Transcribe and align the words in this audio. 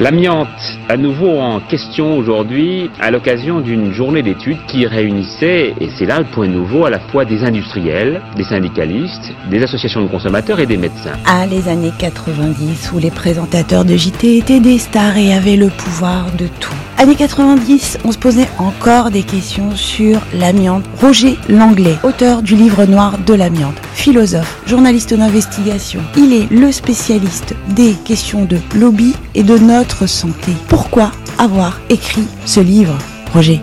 L'amiante, 0.00 0.48
à 0.88 0.96
nouveau 0.96 1.38
en 1.38 1.60
question 1.60 2.16
aujourd'hui, 2.16 2.90
à 3.00 3.10
l'occasion 3.10 3.60
d'une 3.60 3.92
journée 3.92 4.22
d'études 4.22 4.56
qui 4.66 4.86
réunissait, 4.86 5.74
et 5.78 5.90
c'est 5.98 6.06
là 6.06 6.20
le 6.20 6.24
point 6.24 6.48
nouveau, 6.48 6.86
à 6.86 6.90
la 6.90 6.98
fois 6.98 7.26
des 7.26 7.44
industriels, 7.44 8.22
des 8.34 8.44
syndicalistes, 8.44 9.34
des 9.50 9.62
associations 9.62 10.00
de 10.00 10.06
consommateurs 10.06 10.58
et 10.58 10.64
des 10.64 10.78
médecins. 10.78 11.12
Ah, 11.26 11.44
les 11.44 11.68
années 11.68 11.92
90, 11.98 12.92
où 12.94 12.98
les 12.98 13.10
présentateurs 13.10 13.84
de 13.84 13.94
JT 13.94 14.38
étaient 14.38 14.60
des 14.60 14.78
stars 14.78 15.18
et 15.18 15.34
avaient 15.34 15.56
le 15.56 15.68
pouvoir 15.68 16.32
de 16.38 16.46
tout. 16.46 16.72
Années 16.96 17.14
90, 17.14 17.98
on 18.06 18.12
se 18.12 18.18
posait 18.18 18.48
encore 18.58 19.10
des 19.10 19.22
questions 19.22 19.76
sur 19.76 20.18
l'amiante. 20.32 20.84
Roger 20.98 21.36
Langlais, 21.50 21.96
auteur 22.04 22.40
du 22.40 22.56
livre 22.56 22.86
noir 22.86 23.18
de 23.18 23.34
l'amiante, 23.34 23.76
philosophe, 23.92 24.59
journaliste 24.70 25.14
d'investigation. 25.14 26.00
Il 26.16 26.32
est 26.32 26.48
le 26.48 26.70
spécialiste 26.70 27.56
des 27.74 27.92
questions 28.04 28.44
de 28.44 28.56
lobby 28.76 29.16
et 29.34 29.42
de 29.42 29.58
notre 29.58 30.06
santé. 30.06 30.52
Pourquoi 30.68 31.10
avoir 31.38 31.80
écrit 31.88 32.28
ce 32.46 32.60
livre, 32.60 32.96
Roger 33.34 33.60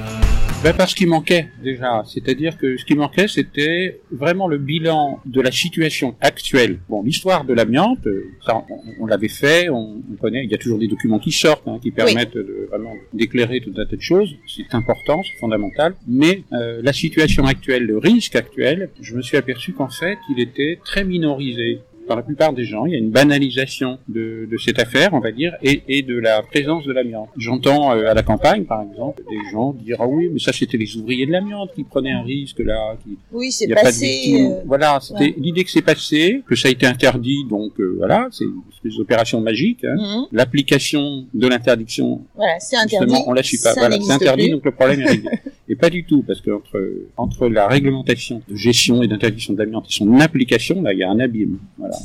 ben 0.63 0.73
parce 0.75 0.95
qu'il 0.95 1.07
manquait 1.07 1.47
déjà, 1.63 2.03
c'est-à-dire 2.07 2.57
que 2.57 2.77
ce 2.77 2.85
qui 2.85 2.95
manquait, 2.95 3.27
c'était 3.27 4.01
vraiment 4.11 4.47
le 4.47 4.57
bilan 4.57 5.19
de 5.25 5.39
la 5.39 5.51
situation 5.51 6.15
actuelle. 6.19 6.79
Bon, 6.89 7.03
l'histoire 7.03 7.45
de 7.45 7.53
l'amiante, 7.53 8.07
ça, 8.43 8.65
on, 8.99 9.05
l'avait 9.05 9.27
fait, 9.27 9.69
on, 9.69 10.01
connaît, 10.19 10.43
il 10.43 10.49
y 10.49 10.55
a 10.55 10.57
toujours 10.57 10.79
des 10.79 10.87
documents 10.87 11.19
qui 11.19 11.31
sortent, 11.31 11.67
hein, 11.67 11.77
qui 11.81 11.91
permettent 11.91 12.33
de, 12.33 12.67
vraiment 12.71 12.93
d'éclairer 13.13 13.61
tout 13.61 13.73
un 13.77 13.85
tas 13.85 13.95
de 13.95 14.01
choses. 14.01 14.35
C'est 14.47 14.73
important, 14.73 15.21
c'est 15.23 15.39
fondamental. 15.39 15.93
Mais 16.07 16.43
euh, 16.53 16.81
la 16.83 16.93
situation 16.93 17.45
actuelle, 17.45 17.83
le 17.83 17.99
risque 17.99 18.35
actuel, 18.35 18.89
je 18.99 19.15
me 19.15 19.21
suis 19.21 19.37
aperçu 19.37 19.73
qu'en 19.73 19.89
fait, 19.89 20.17
il 20.31 20.39
était 20.39 20.79
très 20.83 21.03
minorisé 21.03 21.81
par 22.07 22.17
la 22.17 22.23
plupart 22.23 22.53
des 22.53 22.65
gens. 22.65 22.85
Il 22.85 22.93
y 22.93 22.95
a 22.95 22.97
une 22.97 23.11
banalisation 23.11 23.99
de, 24.07 24.47
de 24.49 24.57
cette 24.57 24.79
affaire, 24.79 25.13
on 25.13 25.19
va 25.19 25.31
dire, 25.31 25.53
et, 25.61 25.83
et 25.87 26.01
de 26.01 26.17
la 26.17 26.41
présence 26.41 26.85
de 26.85 26.93
l'amiante. 26.93 27.29
J'entends 27.37 27.91
euh, 27.91 28.09
à 28.09 28.13
la 28.13 28.23
campagne, 28.23 28.63
par 28.63 28.81
exemple, 28.81 29.23
des 29.29 29.51
gens 29.51 29.73
dire 29.73 29.97
ah 29.99 30.07
oui, 30.07 30.29
mais 30.31 30.39
ça 30.39 30.53
c'était 30.53 30.77
les 30.77 30.95
ouvriers 30.97 31.25
de 31.25 31.31
l'amiante 31.31 31.71
qui 31.75 31.83
prenaient 31.83 32.11
un 32.11 32.23
risque 32.23 32.59
là. 32.59 32.97
Qui, 33.03 33.17
oui, 33.31 33.51
c'est 33.51 33.67
passé. 33.67 34.47
Euh, 34.49 34.61
voilà, 34.65 34.99
c'était 35.01 35.35
l'idée 35.37 35.63
que 35.63 35.71
c'est 35.71 35.81
passé, 35.81 36.41
que 36.47 36.55
ça 36.55 36.69
a 36.69 36.71
été 36.71 36.85
interdit, 36.85 37.45
donc 37.49 37.79
euh, 37.79 37.95
voilà, 37.97 38.27
c'est 38.31 38.45
des 38.83 38.99
opérations 38.99 39.41
magiques. 39.41 39.83
Hein. 39.83 39.95
Mhm. 39.97 40.25
L'application 40.31 41.25
de 41.33 41.47
l'interdiction, 41.47 42.21
voilà, 42.35 42.59
c'est 42.59 42.77
interdit. 42.77 43.15
on 43.25 43.33
la 43.33 43.43
suit 43.43 43.59
pas. 43.61 43.73
Voilà, 43.73 43.97
c'est 43.99 44.11
interdit, 44.11 44.49
donc 44.49 44.65
le 44.65 44.71
problème 44.71 45.01
est 45.01 45.09
réglé. 45.09 45.29
et 45.69 45.75
pas 45.75 45.89
du 45.89 46.05
tout, 46.05 46.23
parce 46.23 46.41
que 46.41 46.51
entre, 46.51 46.79
entre 47.17 47.47
la 47.47 47.67
réglementation 47.67 48.41
de 48.47 48.55
gestion 48.55 49.03
et 49.03 49.07
d'interdiction 49.07 49.53
de 49.53 49.59
l'amiante 49.59 49.85
et 49.89 49.93
son 49.93 50.19
application, 50.19 50.81
là, 50.81 50.93
il 50.93 50.99
y 50.99 51.03
a 51.03 51.09
un 51.09 51.19
abîme. 51.19 51.59
Voilà. 51.77 51.95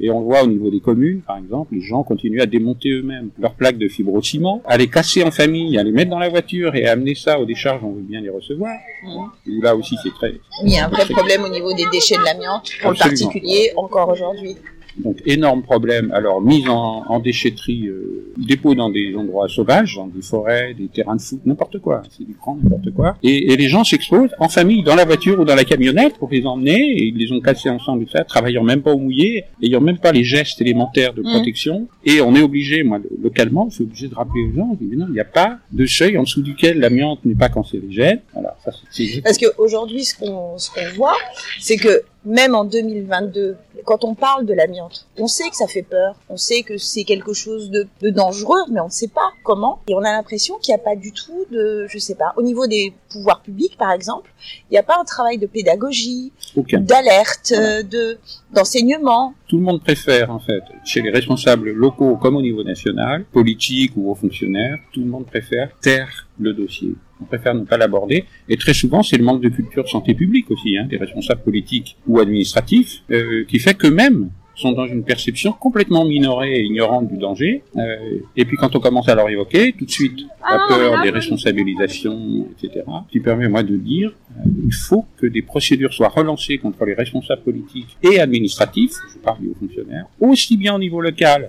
Et 0.00 0.10
on 0.10 0.20
le 0.20 0.24
voit 0.24 0.42
au 0.42 0.48
niveau 0.48 0.70
des 0.70 0.80
communes, 0.80 1.20
par 1.20 1.38
exemple, 1.38 1.74
les 1.74 1.80
gens 1.80 2.02
continuent 2.02 2.40
à 2.40 2.46
démonter 2.46 2.90
eux-mêmes 2.90 3.30
leurs 3.38 3.54
plaques 3.54 3.78
de 3.78 3.88
fibrociment, 3.88 4.62
à 4.64 4.76
les 4.76 4.88
casser 4.88 5.22
en 5.22 5.30
famille, 5.30 5.78
à 5.78 5.82
les 5.82 5.92
mettre 5.92 6.10
dans 6.10 6.18
la 6.18 6.28
voiture 6.28 6.74
et 6.74 6.86
à 6.86 6.92
amener 6.92 7.14
ça 7.14 7.38
aux 7.38 7.46
décharges, 7.46 7.82
on 7.84 7.92
veut 7.92 8.02
bien 8.02 8.20
les 8.20 8.30
recevoir. 8.30 8.74
Mmh. 9.04 9.62
là 9.62 9.76
aussi, 9.76 9.96
c'est 10.02 10.12
très... 10.14 10.34
Il 10.64 10.72
y 10.72 10.78
a 10.78 10.86
un 10.86 10.88
vrai 10.88 11.06
problème 11.06 11.42
au 11.42 11.48
niveau 11.48 11.72
des 11.74 11.86
déchets 11.92 12.16
de 12.16 12.24
l'amiante, 12.24 12.70
le 12.82 12.98
particulier, 12.98 13.70
encore 13.76 14.08
aujourd'hui. 14.08 14.56
Donc 14.98 15.22
énorme 15.26 15.62
problème. 15.62 16.10
Alors 16.14 16.40
mise 16.40 16.68
en, 16.68 17.04
en 17.08 17.20
déchetterie, 17.20 17.86
euh, 17.86 18.32
dépôt 18.36 18.74
dans 18.74 18.90
des 18.90 19.14
endroits 19.16 19.48
sauvages, 19.48 19.96
dans 19.96 20.06
des 20.06 20.22
forêts, 20.22 20.74
des 20.74 20.88
terrains 20.88 21.16
de 21.16 21.20
foot, 21.20 21.40
n'importe 21.44 21.78
quoi. 21.78 22.02
C'est 22.10 22.24
du 22.24 22.34
grand 22.34 22.56
n'importe 22.62 22.92
quoi. 22.94 23.16
Et, 23.22 23.52
et, 23.52 23.56
les 23.56 23.68
gens 23.68 23.84
s'exposent 23.84 24.34
en 24.38 24.48
famille, 24.48 24.82
dans 24.82 24.94
la 24.94 25.04
voiture 25.04 25.40
ou 25.40 25.44
dans 25.44 25.54
la 25.54 25.64
camionnette 25.64 26.18
pour 26.18 26.30
les 26.30 26.44
emmener. 26.46 26.78
Et 26.78 27.04
ils 27.04 27.16
les 27.16 27.32
ont 27.32 27.40
cassés 27.40 27.70
ensemble, 27.70 28.06
ça, 28.10 28.24
travaillant 28.24 28.62
même 28.62 28.82
pas 28.82 28.92
au 28.92 28.98
mouillé, 28.98 29.44
ayant 29.62 29.80
même 29.80 29.98
pas 29.98 30.12
les 30.12 30.24
gestes 30.24 30.60
élémentaires 30.60 31.14
de 31.14 31.22
mmh. 31.22 31.32
protection. 31.32 31.88
Et 32.04 32.20
on 32.20 32.34
est 32.34 32.42
obligé, 32.42 32.82
moi 32.82 32.98
localement, 33.22 33.68
je 33.70 33.76
suis 33.76 33.84
obligé 33.84 34.08
de 34.08 34.14
rappeler 34.14 34.42
aux 34.44 34.54
gens, 34.54 34.76
non, 34.80 35.06
il 35.08 35.14
n'y 35.14 35.20
a 35.20 35.24
pas 35.24 35.58
de 35.70 35.86
seuil 35.86 36.18
en 36.18 36.22
dessous 36.22 36.42
duquel 36.42 36.78
l'amiante 36.78 37.24
n'est 37.24 37.34
pas 37.34 37.48
cancérigène. 37.48 38.20
Voilà, 38.32 38.56
ça, 38.64 38.72
c'est... 38.90 39.22
Parce 39.22 39.38
qu'aujourd'hui, 39.38 40.04
ce 40.04 40.14
qu'on 40.18 40.58
ce 40.58 40.70
qu'on 40.70 40.94
voit, 40.94 41.16
c'est 41.60 41.76
que 41.76 42.02
même 42.24 42.54
en 42.54 42.64
2022, 42.64 43.56
quand 43.84 44.04
on 44.04 44.14
parle 44.14 44.46
de 44.46 44.54
l'amiante, 44.54 45.06
on 45.18 45.26
sait 45.26 45.48
que 45.50 45.56
ça 45.56 45.66
fait 45.66 45.82
peur, 45.82 46.16
on 46.28 46.36
sait 46.36 46.62
que 46.62 46.78
c'est 46.78 47.04
quelque 47.04 47.32
chose 47.32 47.70
de, 47.70 47.86
de, 48.00 48.10
dangereux, 48.10 48.62
mais 48.70 48.80
on 48.80 48.86
ne 48.86 48.90
sait 48.90 49.08
pas 49.08 49.32
comment. 49.44 49.80
Et 49.88 49.94
on 49.94 50.00
a 50.00 50.12
l'impression 50.12 50.58
qu'il 50.58 50.74
n'y 50.74 50.80
a 50.80 50.84
pas 50.84 50.96
du 50.96 51.12
tout 51.12 51.44
de, 51.50 51.86
je 51.88 51.98
sais 51.98 52.14
pas, 52.14 52.32
au 52.36 52.42
niveau 52.42 52.66
des 52.66 52.92
pouvoirs 53.10 53.42
publics, 53.42 53.76
par 53.76 53.92
exemple, 53.92 54.30
il 54.70 54.72
n'y 54.72 54.78
a 54.78 54.82
pas 54.82 54.98
un 55.00 55.04
travail 55.04 55.38
de 55.38 55.46
pédagogie, 55.46 56.32
d'alerte, 56.56 57.52
de 57.52 58.18
d'enseignement. 58.52 59.34
Tout 59.48 59.56
le 59.56 59.62
monde 59.62 59.82
préfère, 59.82 60.30
en 60.30 60.38
fait, 60.38 60.62
chez 60.84 61.00
les 61.00 61.10
responsables 61.10 61.70
locaux 61.70 62.16
comme 62.16 62.36
au 62.36 62.42
niveau 62.42 62.62
national, 62.62 63.24
politiques 63.32 63.92
ou 63.96 64.10
aux 64.10 64.14
fonctionnaires, 64.14 64.78
tout 64.92 65.00
le 65.00 65.06
monde 65.06 65.26
préfère 65.26 65.70
taire 65.80 66.28
le 66.38 66.52
dossier 66.52 66.94
on 67.22 67.24
préfère 67.24 67.54
ne 67.54 67.64
pas 67.64 67.76
l'aborder. 67.76 68.24
Et 68.48 68.56
très 68.56 68.74
souvent, 68.74 69.02
c'est 69.02 69.16
le 69.16 69.24
manque 69.24 69.40
de 69.40 69.48
culture 69.48 69.88
santé 69.88 70.14
publique 70.14 70.50
aussi, 70.50 70.76
hein, 70.76 70.86
des 70.88 70.96
responsables 70.96 71.42
politiques 71.42 71.96
ou 72.06 72.20
administratifs, 72.20 73.02
euh, 73.10 73.44
qui 73.48 73.58
fait 73.58 73.74
qu'eux-mêmes 73.74 74.30
sont 74.54 74.72
dans 74.72 74.86
une 74.86 75.02
perception 75.02 75.52
complètement 75.52 76.04
minorée 76.04 76.56
et 76.56 76.62
ignorante 76.62 77.08
du 77.08 77.16
danger. 77.16 77.62
Euh, 77.76 78.18
et 78.36 78.44
puis 78.44 78.56
quand 78.58 78.76
on 78.76 78.80
commence 78.80 79.08
à 79.08 79.14
leur 79.14 79.28
évoquer, 79.30 79.72
tout 79.72 79.86
de 79.86 79.90
suite, 79.90 80.20
la 80.42 80.58
ah, 80.60 80.66
peur 80.68 81.02
des 81.02 81.10
responsabilisations, 81.10 82.48
etc., 82.52 82.84
qui 83.10 83.20
permet 83.20 83.48
moi 83.48 83.62
de 83.62 83.76
dire, 83.76 84.12
euh, 84.36 84.50
il 84.66 84.74
faut 84.74 85.06
que 85.16 85.26
des 85.26 85.42
procédures 85.42 85.92
soient 85.92 86.08
relancées 86.08 86.58
contre 86.58 86.84
les 86.84 86.94
responsables 86.94 87.42
politiques 87.42 87.96
et 88.02 88.20
administratifs, 88.20 88.92
je 89.14 89.18
parle 89.18 89.38
aux 89.50 89.58
fonctionnaires, 89.58 90.06
aussi 90.20 90.56
bien 90.56 90.74
au 90.74 90.78
niveau 90.78 91.00
local 91.00 91.48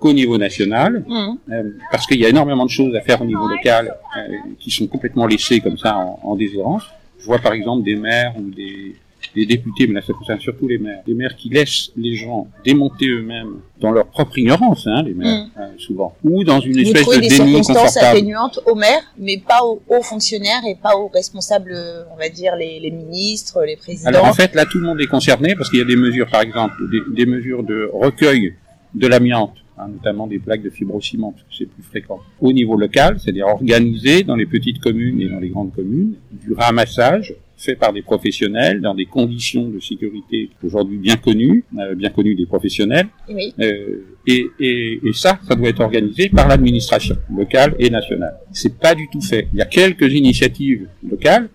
qu'au 0.00 0.12
niveau 0.12 0.38
national, 0.38 1.04
mmh. 1.06 1.12
euh, 1.52 1.62
parce 1.92 2.06
qu'il 2.06 2.18
y 2.18 2.24
a 2.24 2.28
énormément 2.30 2.64
de 2.64 2.70
choses 2.70 2.94
à 2.96 3.02
faire 3.02 3.20
au 3.20 3.26
niveau 3.26 3.46
local 3.46 3.94
euh, 4.16 4.20
qui 4.58 4.70
sont 4.70 4.86
complètement 4.86 5.26
laissées 5.26 5.60
comme 5.60 5.76
ça 5.76 5.96
en, 5.98 6.18
en 6.24 6.36
déshérence. 6.36 6.84
Je 7.20 7.26
vois 7.26 7.38
par 7.38 7.52
exemple 7.52 7.84
des 7.84 7.96
maires 7.96 8.32
ou 8.38 8.50
des, 8.50 8.96
des 9.34 9.44
députés, 9.44 9.86
mais 9.86 9.94
là 9.94 10.00
ça 10.00 10.14
concerne 10.14 10.40
surtout 10.40 10.66
les 10.66 10.78
maires, 10.78 11.02
des 11.06 11.12
maires 11.12 11.36
qui 11.36 11.50
laissent 11.50 11.90
les 11.98 12.16
gens 12.16 12.48
démonter 12.64 13.08
eux-mêmes 13.08 13.56
dans 13.78 13.90
leur 13.90 14.06
propre 14.06 14.38
ignorance, 14.38 14.86
hein, 14.86 15.02
les 15.02 15.12
maires, 15.12 15.44
mmh. 15.44 15.60
euh, 15.60 15.66
souvent, 15.76 16.16
ou 16.24 16.44
dans 16.44 16.60
une 16.60 16.78
espèce 16.78 17.06
de 17.06 17.20
des 17.20 17.28
déni 17.28 17.62
circonstances 17.62 17.98
atténuantes 17.98 18.58
aux 18.64 18.74
maires, 18.74 19.04
mais 19.18 19.36
pas 19.36 19.62
aux, 19.62 19.82
aux, 19.86 20.02
fonctionnaires 20.02 20.62
et 20.66 20.76
pas 20.76 20.96
aux 20.96 21.08
responsables, 21.08 21.76
on 22.10 22.16
va 22.16 22.30
dire 22.30 22.56
les, 22.56 22.80
les, 22.80 22.90
ministres, 22.90 23.62
les 23.66 23.76
présidents. 23.76 24.08
Alors 24.08 24.24
en 24.24 24.32
fait, 24.32 24.54
là 24.54 24.64
tout 24.64 24.78
le 24.78 24.86
monde 24.86 25.00
est 25.00 25.06
concerné 25.06 25.54
parce 25.54 25.68
qu'il 25.68 25.78
y 25.78 25.82
a 25.82 25.86
des 25.86 25.96
mesures, 25.96 26.28
par 26.30 26.40
exemple, 26.40 26.74
des, 26.90 27.00
des 27.14 27.26
mesures 27.26 27.62
de 27.62 27.90
recueil 27.92 28.54
de 28.94 29.06
l'amiante 29.06 29.54
Hein, 29.80 29.88
notamment 29.88 30.26
des 30.26 30.38
plaques 30.38 30.62
de 30.62 30.68
fibrociment, 30.68 31.32
parce 31.32 31.42
que 31.44 31.54
c'est 31.56 31.66
plus 31.66 31.82
fréquent. 31.82 32.20
Au 32.40 32.52
niveau 32.52 32.76
local, 32.76 33.18
c'est-à-dire 33.18 33.46
organisé 33.46 34.24
dans 34.24 34.36
les 34.36 34.44
petites 34.44 34.78
communes 34.78 35.20
et 35.22 35.28
dans 35.28 35.38
les 35.38 35.48
grandes 35.48 35.72
communes, 35.72 36.14
du 36.32 36.52
ramassage 36.52 37.34
fait 37.56 37.76
par 37.76 37.92
des 37.92 38.02
professionnels 38.02 38.80
dans 38.80 38.94
des 38.94 39.06
conditions 39.06 39.68
de 39.68 39.80
sécurité 39.80 40.50
aujourd'hui 40.62 40.98
bien 40.98 41.16
connues, 41.16 41.64
euh, 41.78 41.94
bien 41.94 42.10
connues 42.10 42.34
des 42.34 42.46
professionnels. 42.46 43.06
Oui. 43.28 43.54
Euh, 43.60 44.04
et, 44.26 44.46
et, 44.58 45.00
et, 45.02 45.12
ça, 45.14 45.38
ça 45.46 45.54
doit 45.54 45.68
être 45.68 45.80
organisé 45.80 46.28
par 46.28 46.48
l'administration 46.48 47.16
locale 47.34 47.74
et 47.78 47.88
nationale. 47.88 48.34
C'est 48.52 48.78
pas 48.78 48.94
du 48.94 49.08
tout 49.10 49.20
fait. 49.22 49.48
Il 49.52 49.58
y 49.58 49.62
a 49.62 49.66
quelques 49.66 50.12
initiatives 50.12 50.88
locales, 51.08 51.48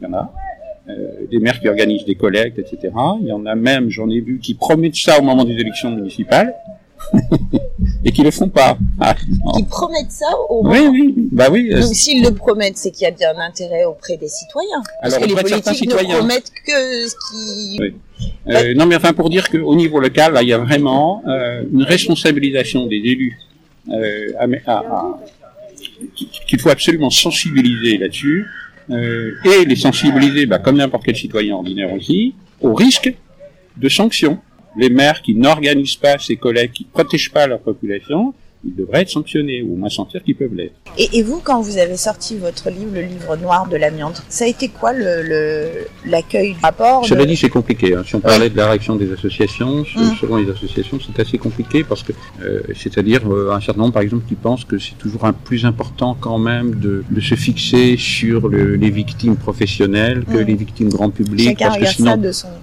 il 0.00 0.04
y 0.04 0.06
en 0.08 0.14
a, 0.14 0.32
euh, 0.88 1.26
des 1.30 1.38
maires 1.38 1.60
qui 1.60 1.68
organisent 1.68 2.06
des 2.06 2.16
collectes, 2.16 2.58
etc. 2.58 2.92
Il 3.20 3.28
y 3.28 3.32
en 3.32 3.46
a 3.46 3.54
même, 3.54 3.88
j'en 3.88 4.08
ai 4.10 4.20
vu, 4.20 4.40
qui 4.40 4.54
promettent 4.54 4.96
ça 4.96 5.20
au 5.20 5.22
moment 5.22 5.44
des 5.44 5.54
élections 5.54 5.94
municipales. 5.94 6.54
et 8.08 8.12
qui 8.12 8.22
le 8.22 8.30
font 8.30 8.48
pas. 8.48 8.78
Ah, 9.00 9.14
qui 9.54 9.62
promettent 9.64 10.10
ça 10.10 10.26
au 10.48 10.66
Oui, 10.66 10.80
oui, 10.90 11.14
bah 11.30 11.48
oui. 11.50 11.68
Donc 11.68 11.94
s'ils 11.94 12.22
le 12.24 12.32
promettent, 12.32 12.78
c'est 12.78 12.90
qu'il 12.90 13.02
y 13.02 13.06
a 13.06 13.10
bien 13.10 13.36
un 13.36 13.40
intérêt 13.46 13.84
auprès 13.84 14.16
des 14.16 14.28
citoyens. 14.28 14.82
Parce 15.02 15.14
Alors, 15.14 15.28
que 15.28 15.34
les 15.34 15.42
politiques 15.42 15.88
ne 15.88 15.94
promettent 15.94 16.52
que 16.66 17.08
ce 17.08 17.14
qui. 17.14 17.78
Oui. 17.80 17.94
Euh, 18.48 18.74
non, 18.74 18.86
mais 18.86 18.96
enfin 18.96 19.12
pour 19.12 19.28
dire 19.28 19.50
qu'au 19.50 19.74
niveau 19.74 20.00
local, 20.00 20.32
là, 20.32 20.42
il 20.42 20.48
y 20.48 20.54
a 20.54 20.58
vraiment 20.58 21.22
euh, 21.28 21.62
une 21.70 21.82
responsabilisation 21.82 22.86
des 22.86 22.96
élus 22.96 23.38
euh, 23.90 24.32
à, 24.66 24.72
à, 24.72 25.20
qu'il 26.46 26.58
faut 26.58 26.70
absolument 26.70 27.10
sensibiliser 27.10 27.98
là-dessus 27.98 28.46
euh, 28.90 29.32
et 29.44 29.66
les 29.66 29.76
sensibiliser, 29.76 30.46
bah, 30.46 30.58
comme 30.58 30.78
n'importe 30.78 31.04
quel 31.04 31.16
citoyen 31.16 31.56
ordinaire 31.56 31.92
aussi, 31.92 32.34
au 32.62 32.74
risque 32.74 33.14
de 33.76 33.88
sanctions 33.88 34.38
les 34.78 34.88
maires 34.88 35.20
qui 35.22 35.34
n'organisent 35.34 35.96
pas 35.96 36.18
ces 36.18 36.36
collègues, 36.36 36.72
qui 36.72 36.84
protègent 36.84 37.32
pas 37.32 37.46
leur 37.46 37.60
population, 37.60 38.32
ils 38.64 38.74
devraient 38.74 39.02
être 39.02 39.10
sanctionnés, 39.10 39.62
ou 39.62 39.74
au 39.74 39.76
moins 39.76 39.88
sentir 39.88 40.22
qu'ils 40.22 40.34
peuvent 40.34 40.54
l'être. 40.54 40.74
Et, 40.96 41.18
et, 41.18 41.22
vous, 41.22 41.40
quand 41.42 41.60
vous 41.60 41.78
avez 41.78 41.96
sorti 41.96 42.36
votre 42.36 42.70
livre, 42.70 42.90
le 42.92 43.02
livre 43.02 43.36
noir 43.36 43.68
de 43.68 43.76
l'amiante, 43.76 44.22
ça 44.28 44.44
a 44.44 44.48
été 44.48 44.68
quoi 44.68 44.92
l'accueil 44.92 46.48
le, 46.48 46.54
du 46.54 46.60
rapport 46.60 47.04
Cela 47.06 47.24
dit, 47.24 47.36
c'est 47.36 47.48
compliqué. 47.48 47.94
Hein. 47.94 48.02
Si 48.04 48.16
on 48.16 48.20
parlait 48.20 48.50
de 48.50 48.56
la 48.56 48.68
réaction 48.68 48.96
des 48.96 49.12
associations, 49.12 49.82
mmh. 49.82 50.16
selon 50.20 50.36
les 50.36 50.50
associations, 50.50 50.98
c'est 51.04 51.20
assez 51.20 51.38
compliqué 51.38 51.84
parce 51.84 52.02
que, 52.02 52.12
euh, 52.42 52.60
c'est-à-dire 52.74 53.20
euh, 53.30 53.52
un 53.52 53.60
certain 53.60 53.82
nombre, 53.82 53.94
par 53.94 54.02
exemple, 54.02 54.24
qui 54.26 54.34
pensent 54.34 54.64
que 54.64 54.78
c'est 54.78 54.98
toujours 54.98 55.24
un 55.24 55.32
plus 55.32 55.64
important 55.64 56.16
quand 56.18 56.38
même 56.38 56.74
de, 56.74 57.04
de 57.08 57.20
se 57.20 57.36
fixer 57.36 57.96
sur 57.96 58.48
le, 58.48 58.74
les 58.74 58.90
victimes 58.90 59.36
professionnelles 59.36 60.24
que 60.24 60.38
mmh. 60.38 60.46
les 60.46 60.54
victimes 60.54 60.88
grand 60.88 61.10
public. 61.10 61.48
Chacun 61.50 61.68
parce 61.68 61.78
que 61.78 61.86
sinon, 61.86 62.20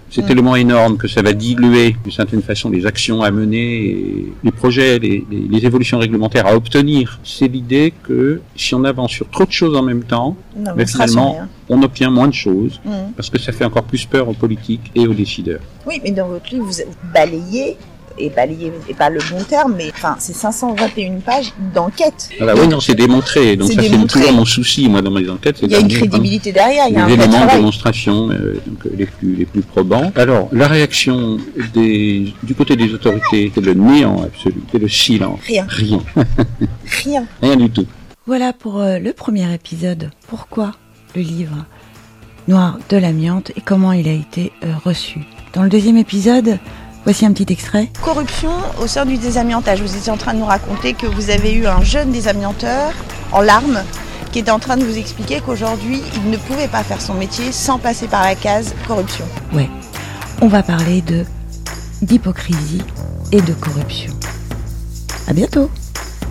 c'est 0.10 0.24
mmh. 0.24 0.26
tellement 0.26 0.56
énorme 0.58 0.98
que 0.98 1.08
ça 1.08 1.22
va 1.22 1.32
diluer 1.32 1.96
d'une 2.04 2.12
certaine 2.12 2.42
façon 2.42 2.70
les 2.70 2.86
actions 2.86 3.22
à 3.22 3.32
mener, 3.32 3.86
et 3.86 4.34
les 4.44 4.52
projets, 4.52 5.00
les, 5.00 5.24
les, 5.32 5.48
les 5.50 5.66
évolutions 5.66 5.85
solution 5.86 6.00
réglementaire 6.00 6.48
à 6.48 6.56
obtenir. 6.56 7.20
C'est 7.24 7.48
l'idée 7.48 7.94
que 8.04 8.42
si 8.56 8.74
on 8.74 8.84
avance 8.84 9.12
sur 9.12 9.30
trop 9.30 9.46
de 9.46 9.52
choses 9.52 9.78
en 9.78 9.84
même 9.84 10.04
temps, 10.04 10.36
Non, 10.58 10.72
mais 10.76 10.86
sur 10.88 11.00
finalement, 11.00 11.42
on 11.70 11.82
obtient 11.84 12.10
moins 12.10 12.28
de 12.28 12.34
choses 12.34 12.82
Mhm. 12.84 13.12
parce 13.16 13.30
que 13.30 13.38
ça 13.40 13.52
fait 13.52 13.66
encore 13.66 13.84
plus 13.84 14.06
peur 14.06 14.28
aux 14.28 14.34
politiques 14.34 14.92
et 14.96 15.06
aux 15.08 15.14
décideurs. 15.14 15.62
Oui, 15.86 16.02
mais 16.04 16.12
dans 16.12 16.28
votre 16.28 16.50
livre, 16.52 16.66
vous 16.66 16.72
vous 16.72 17.12
balayez, 17.14 17.78
et 18.18 18.30
pas 18.30 19.10
le 19.10 19.20
bon 19.30 19.44
terme, 19.44 19.76
mais 19.78 19.92
enfin, 19.94 20.16
c'est 20.20 20.34
521 20.34 21.20
pages 21.20 21.54
d'enquête. 21.74 22.30
Voilà, 22.38 22.56
oui, 22.56 22.68
non, 22.68 22.80
c'est 22.80 22.96
démontré. 22.96 23.56
Donc 23.56 23.68
C'est 23.70 23.76
ça, 23.76 23.82
c'est 23.84 23.90
démontré. 23.90 24.20
toujours 24.22 24.34
mon 24.36 24.46
souci, 24.46 24.88
moi, 24.90 25.02
dans 25.02 25.12
mes 25.12 25.30
enquêtes. 25.30 25.60
Il 25.62 25.72
y 25.72 25.76
a 25.76 25.80
une 25.80 25.88
vraiment 25.88 26.00
crédibilité 26.08 26.52
derrière, 26.52 26.86
il 26.90 26.96
y 26.96 26.98
a 26.98 27.06
un 27.06 27.08
éléments 27.08 27.46
de 27.46 27.52
démonstration 27.52 28.30
euh, 28.32 28.62
donc, 28.66 28.86
euh, 28.86 28.90
les 28.98 29.06
plus 29.06 29.36
les 29.36 29.46
plus 29.46 29.62
probants. 29.62 30.12
Alors 30.16 30.50
la 30.52 30.68
réaction 30.68 31.38
des 31.74 32.34
du 32.44 32.56
côté 32.56 32.76
des 32.76 32.94
autorités, 32.94 33.52
c'est 33.54 33.62
le 33.62 33.74
néant 33.74 34.24
absolu, 34.24 34.62
c'est 34.72 34.80
le 34.80 34.88
silence, 34.88 35.40
Rien, 35.46 35.66
rien, 35.68 36.02
rien. 37.04 37.26
rien 37.42 37.56
du 37.56 37.70
tout. 37.70 37.86
Voilà 38.28 38.54
pour 38.54 38.80
euh, 38.82 38.98
le 39.00 39.14
premier 39.14 39.54
épisode. 39.54 40.10
Pourquoi 40.28 40.72
le 41.16 41.22
livre 41.22 41.66
Noir 42.48 42.78
de 42.90 42.98
l'amiante 42.98 43.52
et 43.56 43.62
comment 43.62 43.92
il 43.92 44.08
a 44.08 44.12
été 44.14 44.52
euh, 44.64 44.74
reçu? 44.84 45.20
Dans 45.54 45.64
le 45.64 45.70
deuxième 45.70 45.98
épisode, 45.98 46.60
voici 47.06 47.26
un 47.26 47.32
petit 47.32 47.54
extrait. 47.54 47.90
Corruption 48.04 48.52
au 48.82 48.88
sein 48.88 49.06
du 49.06 49.18
désamiantage. 49.18 49.82
Vous 49.82 49.96
étiez 49.96 50.12
en 50.12 50.18
train 50.18 50.34
de 50.34 50.40
nous 50.40 50.46
raconter 50.46 50.94
que 50.94 51.06
vous 51.06 51.30
avez 51.30 51.54
eu 51.54 51.68
un 51.68 51.82
jeune 51.82 52.12
désamianteur 52.12 52.92
en 53.32 53.42
larmes 53.42 53.84
qui 54.32 54.40
était 54.40 54.52
en 54.52 54.60
train 54.60 54.76
de 54.76 54.84
vous 54.84 54.98
expliquer 54.98 55.40
qu'aujourd'hui, 55.40 56.02
il 56.16 56.30
ne 56.30 56.36
pouvait 56.36 56.68
pas 56.68 56.84
faire 56.84 57.02
son 57.02 57.14
métier 57.14 57.54
sans 57.54 57.80
passer 57.80 58.08
par 58.08 58.24
la 58.24 58.36
case 58.36 58.74
corruption. 58.86 59.24
Ouais, 59.54 59.70
on 60.42 60.48
va 60.48 60.62
parler 60.62 61.02
de 61.02 61.24
d'hypocrisie 62.02 62.82
et 63.32 63.42
de 63.42 63.54
corruption. 63.54 64.12
À 65.28 65.34
bientôt 65.34 65.70